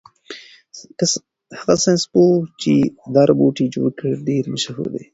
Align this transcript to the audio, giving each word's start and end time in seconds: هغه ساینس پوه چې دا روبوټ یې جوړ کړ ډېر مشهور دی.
هغه 1.59 1.75
ساینس 1.83 2.03
پوه 2.11 2.31
چې 2.61 2.73
دا 3.15 3.21
روبوټ 3.29 3.55
یې 3.61 3.67
جوړ 3.75 3.89
کړ 3.99 4.09
ډېر 4.27 4.43
مشهور 4.55 4.87
دی. 4.93 5.03